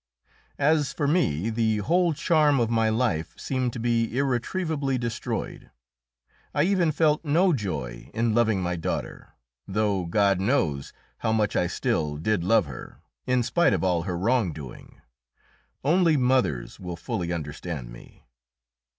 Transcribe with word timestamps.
As 0.57 0.93
for 0.93 1.07
me, 1.07 1.51
the 1.51 1.77
whole 1.77 2.15
charm 2.15 2.59
of 2.59 2.71
my 2.71 2.89
life 2.89 3.35
seemed 3.39 3.71
to 3.73 3.79
be 3.79 4.17
irretrievably 4.17 4.97
destroyed. 4.97 5.69
I 6.55 6.63
even 6.63 6.91
felt 6.91 7.23
no 7.23 7.53
joy 7.53 8.09
in 8.11 8.33
loving 8.33 8.63
my 8.63 8.77
daughter, 8.77 9.33
though 9.67 10.05
God 10.07 10.39
knows 10.39 10.91
how 11.19 11.31
much 11.31 11.55
I 11.55 11.67
still 11.67 12.17
did 12.17 12.43
love 12.43 12.65
her, 12.65 12.97
in 13.27 13.43
spite 13.43 13.73
of 13.73 13.83
all 13.83 14.01
her 14.01 14.17
wrongdoing. 14.17 15.01
Only 15.83 16.17
mothers 16.17 16.79
will 16.79 16.97
fully 16.97 17.31
understand 17.31 17.91
me. 17.91 18.25